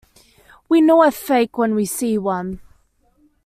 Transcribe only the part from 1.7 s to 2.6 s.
we see one.